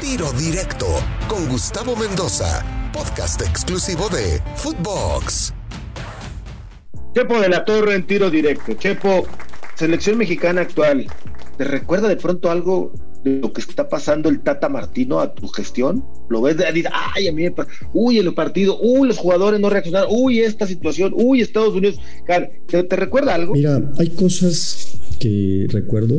[0.00, 0.86] Tiro Directo
[1.28, 5.52] con Gustavo Mendoza, podcast exclusivo de Footbox.
[7.14, 8.72] Chepo de la Torre en tiro directo.
[8.72, 9.26] Chepo,
[9.76, 11.06] selección mexicana actual.
[11.58, 12.94] ¿Te recuerda de pronto algo
[13.24, 16.02] de lo que está pasando el Tata Martino a tu gestión?
[16.30, 17.54] Lo ves de ay, a mí me
[17.92, 22.00] uy, el partido, uy, los jugadores no reaccionaron, uy, esta situación, uy, Estados Unidos.
[22.68, 23.52] ¿Te, te recuerda algo?
[23.52, 26.14] Mira, hay cosas que recuerdo.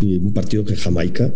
[0.00, 1.32] Un partido que Jamaica,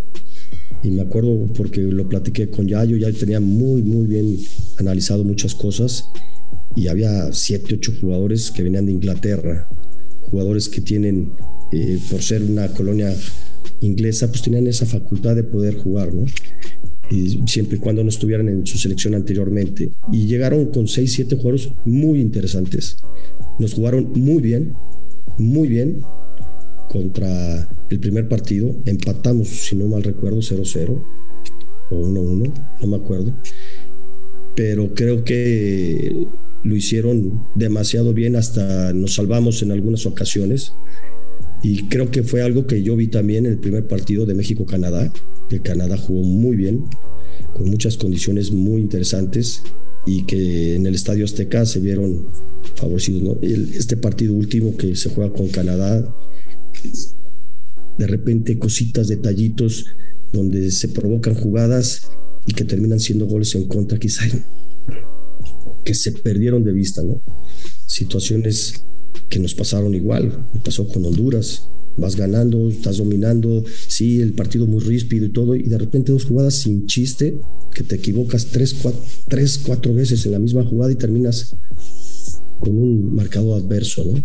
[0.82, 4.38] y me acuerdo porque lo platiqué con Yayo, ya tenía muy, muy bien
[4.78, 6.10] analizado muchas cosas
[6.76, 9.68] y había siete, ocho jugadores que venían de Inglaterra,
[10.22, 11.32] jugadores que tienen,
[11.72, 13.12] eh, por ser una colonia
[13.80, 16.24] inglesa, pues tenían esa facultad de poder jugar, ¿no?
[17.10, 19.92] Y siempre y cuando no estuvieran en su selección anteriormente.
[20.12, 22.96] Y llegaron con seis, siete jugadores muy interesantes.
[23.58, 24.74] Nos jugaron muy bien,
[25.38, 26.00] muy bien
[26.88, 28.74] contra el primer partido.
[28.84, 31.02] Empatamos, si no mal recuerdo, 0-0
[31.90, 33.34] o 1-1, no me acuerdo.
[34.54, 36.26] Pero creo que
[36.64, 40.72] lo hicieron demasiado bien, hasta nos salvamos en algunas ocasiones.
[41.62, 45.12] Y creo que fue algo que yo vi también en el primer partido de México-Canadá,
[45.48, 46.84] que Canadá jugó muy bien,
[47.54, 49.62] con muchas condiciones muy interesantes
[50.06, 52.26] y que en el Estadio Azteca se vieron
[52.74, 53.38] favorecidos.
[53.42, 56.14] este partido último que se juega con Canadá,
[57.98, 59.86] de repente cositas, detallitos
[60.32, 62.02] donde se provocan jugadas
[62.46, 64.24] y que terminan siendo goles en contra, quizá
[65.84, 67.22] que se perdieron de vista, ¿no?
[67.86, 68.84] Situaciones
[69.28, 74.66] que nos pasaron igual, me pasó con Honduras, vas ganando, estás dominando, sí, el partido
[74.66, 77.38] muy ríspido y todo, y de repente dos jugadas sin chiste,
[77.74, 81.56] que te equivocas tres, cuatro, tres, cuatro veces en la misma jugada y terminas
[82.60, 84.24] con un marcado adverso, ¿no?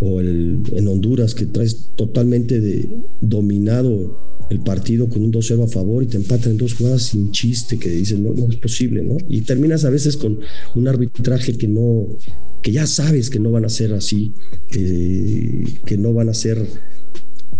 [0.00, 2.88] O el, en Honduras, que traes totalmente de,
[3.20, 7.32] dominado el partido con un 2-0 a favor y te empatan en dos jugadas sin
[7.32, 9.16] chiste, que dicen, no, no es posible, ¿no?
[9.28, 10.38] Y terminas a veces con
[10.74, 12.18] un arbitraje que no,
[12.62, 14.32] que ya sabes que no van a ser así,
[14.70, 16.64] que no van a ser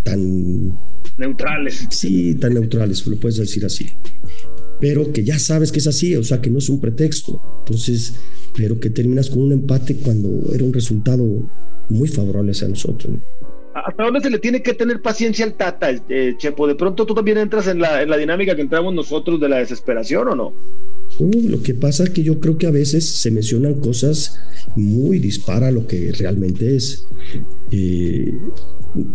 [0.05, 0.79] tan...
[1.19, 1.87] Neutrales.
[1.91, 3.87] Sí, tan neutrales, lo puedes decir así.
[4.81, 7.41] Pero que ya sabes que es así, o sea, que no es un pretexto.
[7.61, 8.15] Entonces,
[8.55, 11.25] pero que terminas con un empate cuando era un resultado
[11.89, 13.15] muy favorable hacia nosotros.
[13.15, 13.37] ¿no?
[13.85, 16.67] ¿Hasta dónde se le tiene que tener paciencia al Tata, eh, Chepo?
[16.67, 19.59] ¿De pronto tú también entras en la, en la, dinámica que entramos nosotros de la
[19.59, 20.53] desesperación o no?
[21.19, 24.41] Uh, lo que pasa es que yo creo que a veces se mencionan cosas
[24.77, 27.07] muy dispara a lo que realmente es.
[27.71, 28.33] Eh,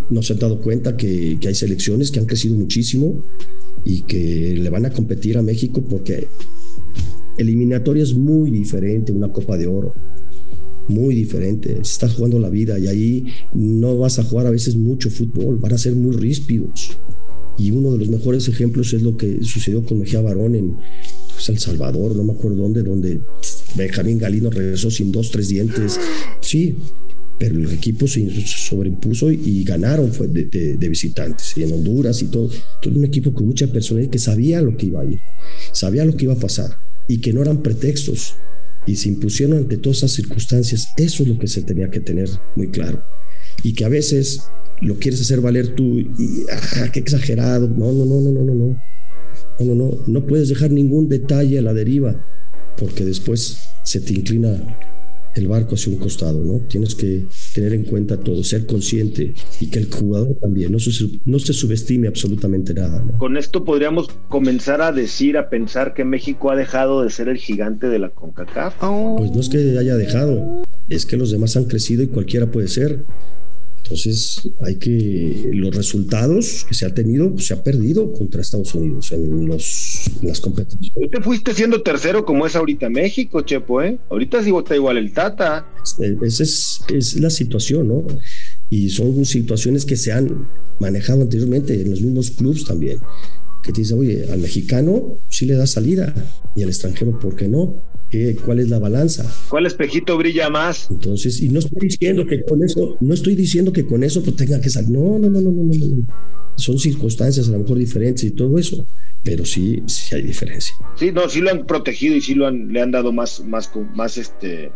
[0.10, 3.24] nos han dado cuenta que, hay selecciones que han crecido muchísimo
[3.84, 6.28] y que le van a competir a México porque
[7.38, 9.94] eliminatoria es muy diferente una Copa de Oro
[10.88, 11.80] muy diferente.
[11.82, 15.74] Estás jugando la vida y ahí no vas a jugar a veces mucho fútbol, van
[15.74, 16.98] a ser muy ríspidos.
[17.58, 20.78] Y uno de los mejores ejemplos es lo que sucedió con Mejía Barón en
[21.34, 23.22] pues, El Salvador, no me acuerdo dónde, donde
[23.76, 26.00] Benjamín Galino regresó sin dos, tres dientes.
[26.40, 26.78] Sí,
[27.42, 32.28] pero el equipo se sobreimpuso y ganaron fue de, de, visitantes y en Honduras y
[32.28, 32.52] todo.
[32.80, 35.20] Todo un equipo con mucha personalidad que sabía lo que iba a ir,
[35.72, 38.36] sabía lo que iba a pasar y que no eran pretextos
[38.86, 40.90] y se impusieron ante todas esas circunstancias.
[40.98, 43.04] Eso es lo que se tenía que tener muy claro.
[43.64, 44.44] Y que a veces
[44.80, 47.68] lo quieres hacer valer tú y, ah, qué exagerado.
[47.68, 48.84] No, no, no, no, no, no, no.
[49.60, 50.04] No, no, no.
[50.06, 52.24] No puedes dejar ningún detalle a la deriva
[52.78, 54.78] porque después se te inclina
[55.36, 56.60] el barco hacia un costado, ¿no?
[56.68, 60.92] Tienes que tener en cuenta todo, ser consciente y que el jugador también no se,
[61.26, 63.04] no se subestime absolutamente nada.
[63.04, 63.18] ¿no?
[63.18, 67.38] Con esto podríamos comenzar a decir, a pensar que México ha dejado de ser el
[67.38, 68.76] gigante de la CONCACAF.
[69.18, 72.68] Pues no es que haya dejado, es que los demás han crecido y cualquiera puede
[72.68, 73.04] ser.
[73.92, 78.74] Entonces hay que los resultados que se ha tenido pues, se ha perdido contra Estados
[78.74, 80.94] Unidos en, los, las competiciones.
[80.94, 84.00] Tú te fuiste siendo tercero como es ahorita México, Chepo, ¿eh?
[84.10, 85.68] Ahorita sí está igual el Tata.
[86.22, 88.08] Esa es, es la situación, ¿no?
[88.70, 90.48] Y son situaciones que se han
[90.80, 93.00] manejado anteriormente en los mismos clubes también.
[93.62, 96.14] Que te dice, oye, al mexicano sí le da salida
[96.56, 97.84] y al extranjero, ¿por qué no?
[98.44, 99.26] ¿Cuál es la balanza?
[99.50, 100.90] ¿Cuál espejito brilla más?
[100.90, 104.36] Entonces, y no estoy diciendo que con eso, no estoy diciendo que con eso pues
[104.36, 104.92] tenga que salir.
[104.92, 106.08] No, no, no, no, no, no, no.
[106.56, 108.86] Son circunstancias a lo mejor diferentes y todo eso,
[109.24, 110.76] pero sí, sí hay diferencia.
[110.96, 113.72] Sí, no, sí lo han protegido y sí lo han, le han dado más, más,
[113.96, 114.72] más este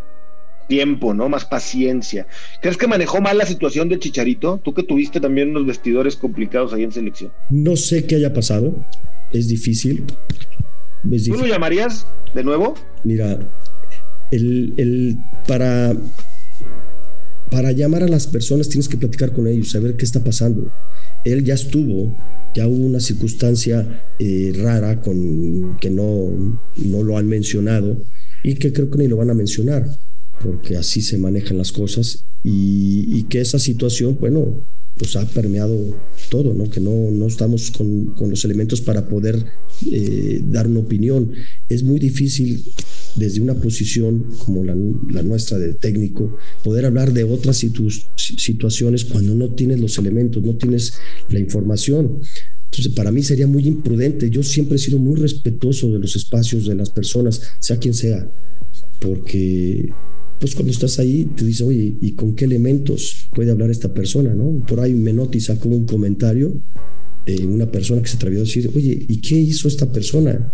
[0.68, 1.28] tiempo, ¿no?
[1.28, 2.28] Más paciencia.
[2.62, 4.60] ¿Crees que manejó mal la situación del Chicharito?
[4.64, 7.32] Tú que tuviste también unos vestidores complicados ahí en selección.
[7.50, 8.86] No sé qué haya pasado.
[9.32, 10.06] Es difícil.
[11.10, 12.08] ¿Tú lo llamarías?
[12.36, 12.76] de nuevo?
[13.04, 13.40] Mira,
[14.32, 15.18] el,
[15.48, 15.96] para,
[17.50, 20.70] para llamar a las personas tienes que platicar con ellos, saber qué está pasando.
[21.24, 22.16] él ya estuvo,
[22.54, 27.98] ya hubo una circunstancia eh, rara con que no, no lo han mencionado
[28.44, 29.88] y que creo que ni lo van a mencionar,
[30.44, 34.64] porque así se manejan las cosas y, que esa situación, bueno,
[34.98, 35.94] pues ha permeado
[36.30, 36.70] todo, ¿no?
[36.70, 39.46] Que no, no estamos con, con los elementos para poder
[39.92, 41.32] eh, dar una opinión.
[41.70, 42.64] Es muy difícil
[43.16, 44.76] desde una posición como la,
[45.10, 47.66] la nuestra de técnico, poder hablar de otras
[48.16, 50.94] situaciones cuando no tienes los elementos, no tienes
[51.30, 52.20] la información.
[52.66, 54.30] Entonces, para mí sería muy imprudente.
[54.30, 58.30] Yo siempre he sido muy respetuoso de los espacios de las personas, sea quien sea,
[59.00, 59.90] porque
[60.40, 64.34] pues cuando estás ahí te dice, oye, ¿y con qué elementos puede hablar esta persona?
[64.34, 64.66] ¿no?
[64.66, 66.62] Por ahí Menotti sacó un comentario
[67.26, 70.54] de una persona que se atrevió a decir, oye, ¿y qué hizo esta persona?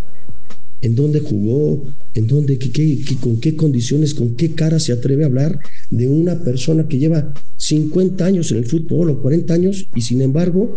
[0.82, 1.84] ¿En dónde jugó?
[2.16, 2.58] ¿En dónde?
[2.58, 4.16] Qué, ¿Con qué condiciones?
[4.16, 5.60] ¿Con qué cara se atreve a hablar
[5.92, 10.22] de una persona que lleva 50 años en el fútbol o 40 años y sin
[10.22, 10.76] embargo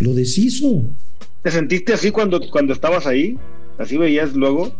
[0.00, 0.84] lo deshizo?
[1.42, 3.36] ¿Te sentiste así cuando, cuando estabas ahí?
[3.78, 4.72] ¿Así veías luego?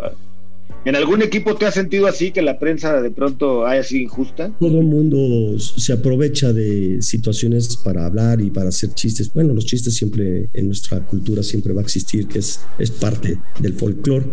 [0.84, 4.50] ¿En algún equipo te has sentido así que la prensa de pronto haya sido injusta?
[4.58, 9.32] Todo el mundo se aprovecha de situaciones para hablar y para hacer chistes.
[9.32, 13.38] Bueno, los chistes siempre en nuestra cultura siempre va a existir, que es, es parte
[13.60, 14.26] del folclore.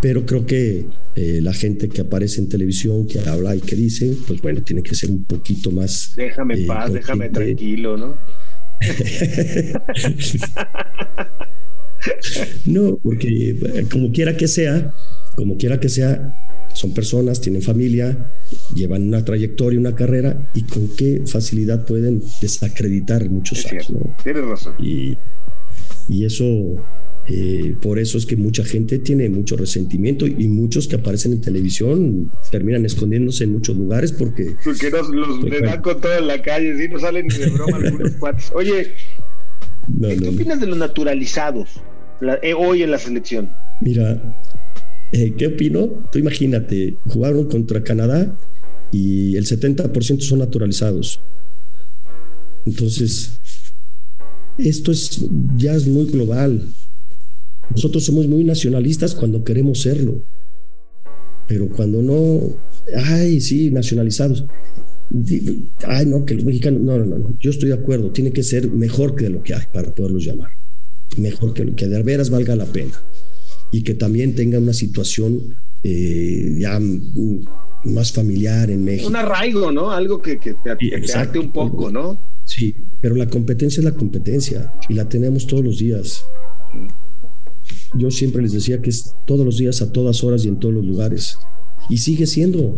[0.00, 4.16] Pero creo que eh, la gente que aparece en televisión, que habla y que dice,
[4.26, 6.12] pues bueno, tiene que ser un poquito más.
[6.16, 8.18] Déjame en eh, paz, déjame tranquilo, ¿no?
[12.66, 14.92] no, porque como quiera que sea,
[15.34, 16.36] como quiera que sea,
[16.74, 18.30] son personas, tienen familia,
[18.74, 23.92] llevan una trayectoria, una carrera y con qué facilidad pueden desacreditar muchos años.
[24.22, 24.74] Tienes razón.
[24.78, 25.16] Y,
[26.08, 26.44] y eso,
[27.28, 31.40] eh, por eso es que mucha gente tiene mucho resentimiento y muchos que aparecen en
[31.40, 34.56] televisión terminan escondiéndose en muchos lugares porque.
[34.64, 36.88] Porque los, los pues, dan con todo en la calle, ¿sí?
[36.88, 38.50] no salen ni de broma algunos cuates.
[38.52, 38.92] Oye,
[40.00, 41.80] ¿qué opinas de los naturalizados
[42.42, 43.50] eh, hoy en la selección?
[43.80, 44.20] Mira,
[45.14, 46.08] eh, ¿Qué opino?
[46.10, 48.36] Tú imagínate, jugaron contra Canadá
[48.90, 51.20] y el 70% son naturalizados.
[52.66, 53.38] Entonces,
[54.58, 55.24] esto es
[55.56, 56.66] ya es muy global.
[57.70, 60.20] Nosotros somos muy nacionalistas cuando queremos serlo.
[61.46, 62.56] Pero cuando no,
[62.96, 64.44] ay, sí, nacionalizados.
[65.86, 68.68] Ay, no, que los mexicanos, no, no, no, yo estoy de acuerdo, tiene que ser
[68.68, 70.50] mejor que lo que hay para poderlos llamar.
[71.18, 72.94] Mejor que lo que de veras valga la pena
[73.70, 76.80] y que también tenga una situación eh, ya
[77.84, 79.08] más familiar en México.
[79.08, 79.90] Un arraigo, ¿no?
[79.90, 82.18] Algo que, te, te un poco, ¿no?
[82.46, 86.24] Sí, pero la competencia es la competencia y la tenemos todos los días.
[87.94, 90.74] Yo siempre les decía que es todos los días, a todas horas y en todos
[90.74, 91.38] los lugares.
[91.88, 92.76] Y sigue siendo,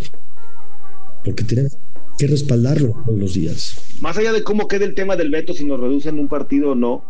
[1.24, 1.78] porque tenemos
[2.18, 3.80] que respaldarlo todos los días.
[4.00, 6.74] Más allá de cómo quede el tema del veto, si nos reducen un partido o
[6.74, 7.04] no,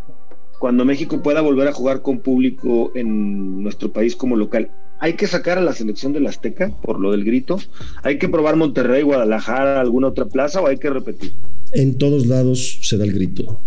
[0.59, 4.71] cuando México pueda volver a jugar con público en nuestro país como local.
[4.99, 7.59] Hay que sacar a la selección del Azteca por lo del grito.
[8.03, 11.35] Hay que probar Monterrey, Guadalajara, alguna otra plaza o hay que repetir.
[11.73, 13.61] En todos lados se da el grito,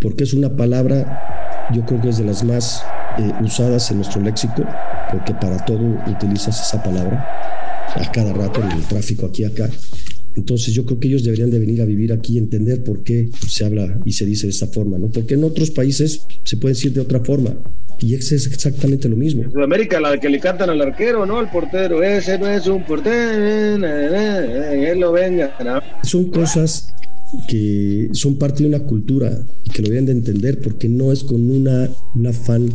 [0.00, 2.84] porque es una palabra, yo creo que es de las más
[3.18, 4.64] eh, usadas en nuestro léxico,
[5.10, 7.26] porque para todo utilizas esa palabra
[7.94, 9.68] a cada rato en el tráfico aquí acá.
[10.36, 13.30] Entonces yo creo que ellos deberían de venir a vivir aquí y entender por qué
[13.46, 15.08] se habla y se dice de esta forma, ¿no?
[15.08, 17.56] Porque en otros países se puede decir de otra forma.
[18.00, 19.44] Y es exactamente lo mismo.
[19.52, 21.38] Sudamérica, la que le cantan al arquero, ¿no?
[21.38, 25.54] Al portero, ese no es un portero, él lo venga.
[26.02, 26.92] Son cosas
[27.48, 31.22] que son parte de una cultura y que lo deben de entender porque no es
[31.22, 32.68] con una, un afán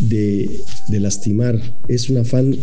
[0.00, 2.56] de, de lastimar, es un afán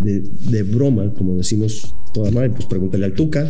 [0.00, 3.48] de, de broma, como decimos toda madre, pues pregúntale al Tuca.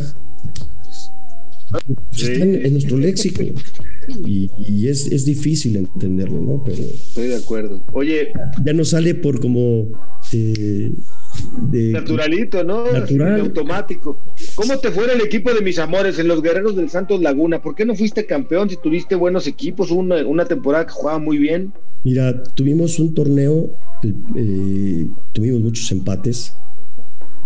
[2.11, 3.43] Pues está en, nuestro léxico
[4.25, 6.63] y, es, difícil entenderlo, ¿no?
[6.65, 7.83] Pero estoy de acuerdo.
[7.93, 8.33] Oye,
[8.65, 9.89] ya no sale por como
[10.33, 10.93] eh,
[11.71, 12.91] de, naturalito, ¿no?
[12.91, 13.41] Natural.
[13.41, 14.19] automático.
[14.55, 17.61] ¿Cómo te fue el equipo de mis amores en los Guerreros del Santos Laguna?
[17.63, 19.91] ¿Por qué no fuiste campeón si tuviste buenos equipos?
[19.91, 21.73] Una, una temporada que jugaba muy bien.
[22.05, 23.71] Mira, tuvimos un torneo,
[24.37, 26.55] eh, tuvimos muchos empates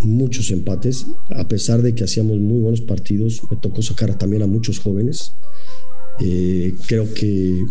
[0.01, 4.47] muchos empates, a pesar de que hacíamos muy buenos partidos, me tocó sacar también a
[4.47, 5.35] muchos jóvenes.
[6.21, 7.65] Eh, creo que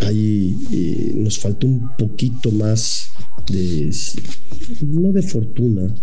[0.00, 3.08] ahí eh, nos faltó un poquito más
[3.50, 3.90] de,
[4.82, 5.94] no de fortuna,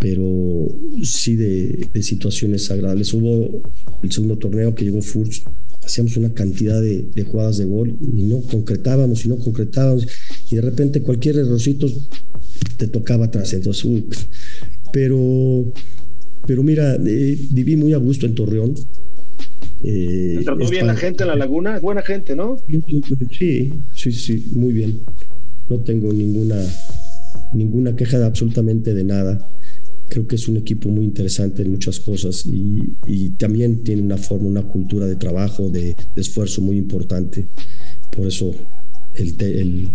[0.00, 0.68] pero
[1.02, 3.14] sí de, situaciones agradables.
[3.14, 3.62] Hubo
[4.02, 5.44] el segundo torneo que llegó Furch,
[5.84, 10.06] hacíamos una cantidad de, jugadas de gol y no concretábamos y no concretábamos,
[10.50, 11.88] y de repente cualquier errorcito
[12.76, 13.52] te tocaba atrás.
[13.52, 13.86] Entonces,
[14.92, 15.72] pero,
[16.46, 18.74] pero mira, eh, viví muy a gusto en Torreón.
[19.84, 21.76] Eh, trató bien la gente en la laguna?
[21.76, 22.56] ¿Es buena gente, no?
[23.30, 25.00] Sí, sí, sí, muy bien.
[25.68, 26.62] No tengo ninguna,
[27.52, 29.48] ninguna queja de absolutamente de nada.
[30.08, 34.46] Creo que es un equipo muy interesante en muchas cosas y, también tiene una forma,
[34.46, 37.48] una cultura de trabajo, de, esfuerzo muy importante.
[38.14, 38.54] Por eso
[39.14, 39.88] el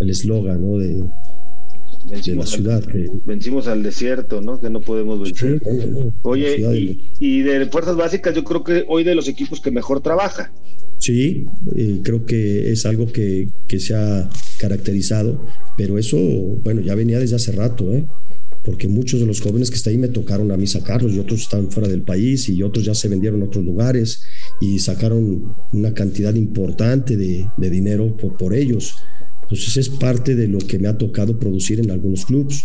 [0.00, 0.78] eslogan el, ¿no?
[0.78, 1.04] de,
[2.06, 2.84] de la ciudad.
[2.84, 3.10] que...
[3.26, 4.60] Vencimos al desierto, ¿no?
[4.60, 5.60] Que no podemos vencer.
[6.22, 10.52] Oye, y, de fuerzas básicas, yo creo que hoy de los equipos que mejor trabaja.
[10.98, 11.46] Sí,
[11.76, 15.44] eh, creo que es algo que, que, se ha caracterizado,
[15.76, 18.06] pero eso, bueno, ya venía desde hace rato, ¿eh?
[18.64, 21.42] porque muchos de los jóvenes que están ahí me tocaron a mí sacarlos y otros
[21.42, 24.22] están fuera del país y otros ya se vendieron a otros lugares
[24.60, 28.96] y sacaron una cantidad importante de, de dinero por, por ellos.
[29.44, 32.64] Entonces es parte de lo que me ha tocado producir en algunos clubes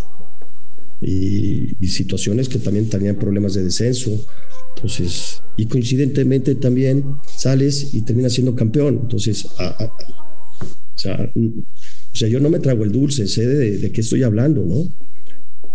[1.01, 4.11] y, situaciones que también tenían problemas de descenso.
[4.75, 8.99] Entonces, y coincidentemente también sales y terminas siendo campeón.
[9.03, 9.91] Entonces, o,
[10.95, 14.87] sea, yo no me trago el dulce, sé de, de qué estoy hablando, ¿no?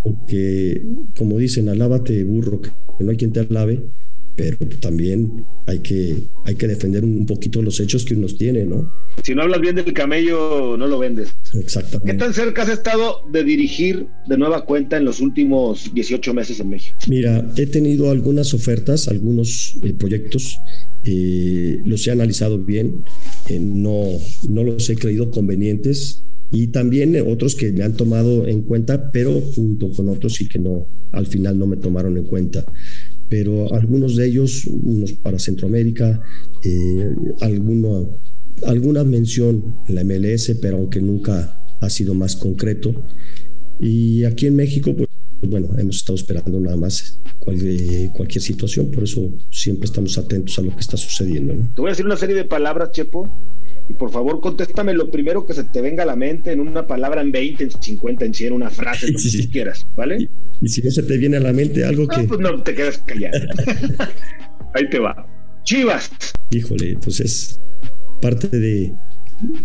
[0.03, 2.71] Porque, como dicen, alábate burro, que
[3.05, 3.91] no hay quien te alabe
[4.37, 8.93] pero también hay que, hay que defender un poquito los hechos que uno tiene, ¿no?
[9.23, 11.31] Si no hablas bien del camello, no lo vendes.
[11.55, 12.13] Exactamente.
[12.13, 16.59] ¿Qué tan cerca has estado de dirigir de nueva cuenta en los últimos 18 meses
[16.61, 16.97] en México?
[17.09, 20.59] Mira, he tenido algunas ofertas, algunos eh, proyectos,
[21.05, 23.05] eh, los he analizado bien,
[23.49, 24.05] eh, no,
[24.49, 29.41] no los he creído convenientes y también otros que me han tomado en cuenta, pero
[29.41, 32.65] junto con otros y que no, al final no me tomaron en cuenta
[33.29, 36.21] pero algunos de ellos, unos para Centroamérica,
[36.65, 38.19] eh, alguno,
[38.67, 43.05] alguna mención en la MLS, pero aunque nunca ha sido más concreto.
[43.81, 45.09] Y aquí en México, pues
[45.49, 50.63] bueno, hemos estado esperando nada más cualquier, cualquier situación, por eso siempre estamos atentos a
[50.63, 51.55] lo que está sucediendo.
[51.75, 53.31] Te voy a decir una serie de palabras, Chepo,
[53.89, 56.87] y por favor contéstame lo primero que se te venga a la mente en una
[56.87, 60.29] palabra, en 20, en 50, en 100, una frase, lo que quieras, ¿vale?
[60.61, 62.23] Y, si no se te viene a la mente algo que...
[62.25, 63.39] pues no te quedas callado.
[64.75, 65.27] Ahí te va.
[65.65, 66.11] Chivas.
[66.51, 67.61] Híjole, pues es
[68.21, 68.95] parte de,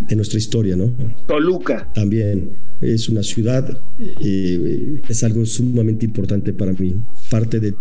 [0.08, 0.96] de nuestra historia, ¿no?
[1.28, 1.92] Toluca.
[1.94, 6.96] También es una ciudad, eh, es algo sumamente importante para mí,
[7.30, 7.74] parte de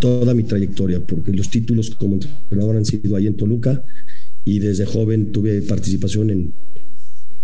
[0.00, 3.84] toda mi trayectoria, porque los títulos como entrenador han sido ahí en Toluca
[4.44, 6.54] y desde joven tuve participación en,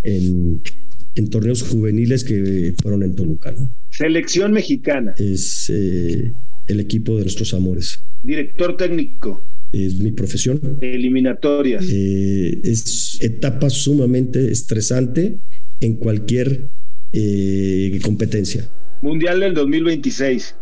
[0.03, 3.55] en, torneos juveniles que fueron en Toluca.
[3.91, 5.15] Selección mexicana.
[5.19, 6.33] Es eh,
[6.69, 8.03] el equipo de nuestros amores.
[8.23, 9.45] Director técnico.
[9.73, 10.79] Es mi profesión.
[10.81, 11.85] Eliminatorias.
[11.91, 15.41] Eh, es etapa sumamente estresante
[15.81, 16.71] en cualquier
[17.13, 18.69] eh, competencia.
[19.03, 20.55] Mundial del 2026.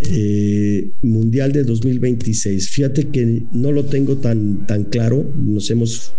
[0.00, 2.68] Eh, mundial de 2026.
[2.70, 5.28] Fíjate que no lo tengo tan, tan claro.
[5.36, 6.12] Nos hemos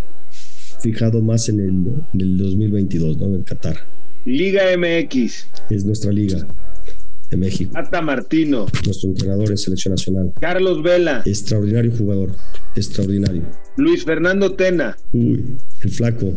[0.82, 3.28] fijado más en el, el 2022, ¿no?
[3.28, 3.78] En el Qatar.
[4.26, 5.48] Liga MX.
[5.70, 6.48] Es nuestra liga
[7.34, 7.72] de México.
[7.76, 8.66] Ata Martino.
[8.86, 10.34] Nuestro entrenador en selección nacional.
[10.40, 11.24] Carlos Vela.
[11.26, 12.36] Extraordinario jugador.
[12.76, 13.44] Extraordinario.
[13.78, 14.96] Luis Fernando Tena.
[15.12, 16.34] Uy, el flaco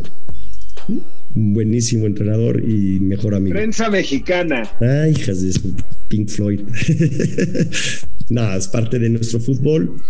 [1.36, 3.54] un buenísimo entrenador y mejor amigo.
[3.54, 4.62] Prensa mexicana.
[4.80, 5.74] Ay, hijas de
[6.08, 6.60] Pink Floyd.
[8.30, 10.00] Nada, es parte de nuestro fútbol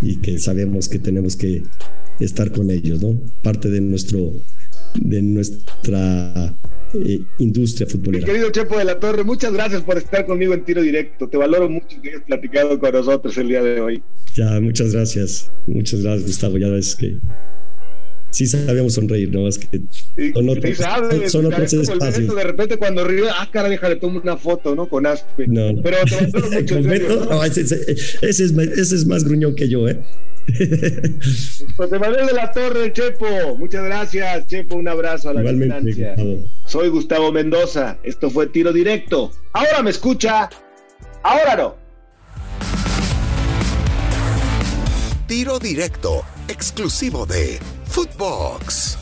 [0.00, 1.62] y que sabemos que tenemos que
[2.20, 3.18] estar con ellos, ¿no?
[3.42, 4.32] Parte de nuestro
[4.94, 6.54] de nuestra
[6.94, 8.26] eh, industria futbolera.
[8.26, 11.28] Mi querido Chepo de la Torre, muchas gracias por estar conmigo en tiro directo.
[11.28, 14.02] Te valoro mucho que hayas platicado con nosotros el día de hoy.
[14.34, 15.50] Ya, muchas gracias.
[15.66, 16.58] Muchas gracias, Gustavo.
[16.58, 17.18] Ya ves que
[18.30, 19.48] sí sabíamos sonreír, ¿no?
[19.48, 19.80] Es que
[20.32, 22.34] son otros, sí son otros espacios.
[22.34, 24.88] De repente cuando ríe, ah, cara, déjale, tomo una foto, ¿no?
[24.88, 25.46] Con Aspe.
[25.46, 25.82] No, no.
[25.82, 27.44] Pero te mucho serio, ¿no?
[27.44, 29.98] ese, ese, ese, es, ese es más gruñón que yo, ¿eh?
[31.76, 33.56] José Manuel de la Torre, Chepo.
[33.56, 34.76] Muchas gracias, Chepo.
[34.76, 36.16] Un abrazo a la Igualmente, distancia.
[36.66, 37.98] Soy Gustavo Mendoza.
[38.02, 39.30] Esto fue Tiro Directo.
[39.52, 40.48] Ahora me escucha.
[41.22, 41.76] Ahora no.
[45.26, 48.96] Tiro Directo, exclusivo de Footbox.